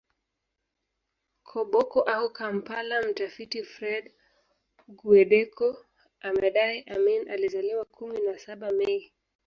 [1.47, 4.05] Koboko au Kampala Mtafiti Fred
[4.87, 5.77] Guweddeko
[6.21, 9.13] amedai Amin alizaliwa kumi na saba Mei